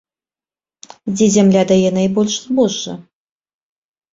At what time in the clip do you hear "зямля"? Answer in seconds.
1.35-1.63